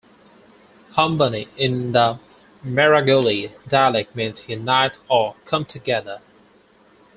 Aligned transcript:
"Hambani" 0.97 1.47
in 1.57 1.91
the 1.91 2.17
Maragoli 2.65 3.51
dialect 3.67 4.15
means 4.15 4.49
"unite" 4.49 4.97
or 5.07 5.35
"come 5.45 5.63
together. 5.63 6.19